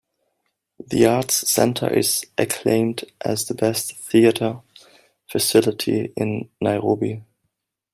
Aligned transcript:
The 0.83 1.05
Arts 1.05 1.47
Center 1.51 1.87
is 1.87 2.25
acclaimed 2.35 3.03
as 3.23 3.45
the 3.45 3.53
best 3.53 3.95
theatre 3.97 4.61
facility 5.27 6.11
in 6.17 6.49
Nairobi. 6.59 7.21